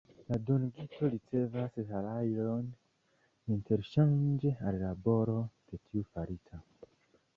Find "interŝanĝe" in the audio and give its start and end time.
3.57-4.55